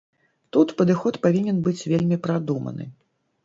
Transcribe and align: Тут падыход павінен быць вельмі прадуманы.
Тут 0.55 0.73
падыход 0.79 1.21
павінен 1.27 1.61
быць 1.69 1.77
вельмі 1.95 2.21
прадуманы. 2.27 2.93